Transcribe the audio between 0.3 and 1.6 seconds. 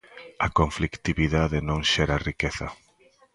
A conflitividade